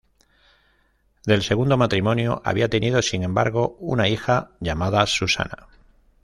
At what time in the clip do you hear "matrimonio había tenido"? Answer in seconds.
1.77-3.03